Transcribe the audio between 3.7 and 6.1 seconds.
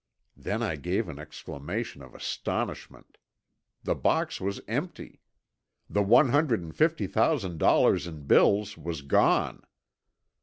The box was empty! The